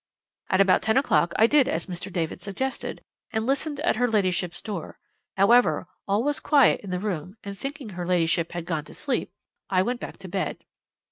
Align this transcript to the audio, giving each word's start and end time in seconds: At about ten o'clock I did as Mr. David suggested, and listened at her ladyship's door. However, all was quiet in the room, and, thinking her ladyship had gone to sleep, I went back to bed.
At 0.49 0.59
about 0.61 0.81
ten 0.81 0.97
o'clock 0.97 1.31
I 1.37 1.45
did 1.45 1.67
as 1.67 1.85
Mr. 1.85 2.11
David 2.11 2.41
suggested, 2.41 3.03
and 3.31 3.45
listened 3.45 3.79
at 3.81 3.97
her 3.97 4.07
ladyship's 4.07 4.59
door. 4.59 4.97
However, 5.37 5.87
all 6.07 6.23
was 6.23 6.39
quiet 6.39 6.81
in 6.81 6.89
the 6.89 6.97
room, 6.99 7.37
and, 7.43 7.55
thinking 7.55 7.89
her 7.89 8.07
ladyship 8.07 8.53
had 8.53 8.65
gone 8.65 8.85
to 8.85 8.95
sleep, 8.95 9.31
I 9.69 9.83
went 9.83 9.99
back 9.99 10.17
to 10.17 10.27
bed. 10.27 10.57